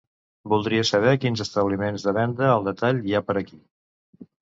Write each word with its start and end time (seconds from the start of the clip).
Voldria 0.53 0.85
saber 0.91 1.13
quins 1.25 1.45
establiments 1.45 2.07
de 2.09 2.17
venda 2.21 2.51
al 2.57 2.69
detall 2.71 3.07
hi 3.09 3.17
ha 3.21 3.27
per 3.31 3.41
aquí. 3.45 3.65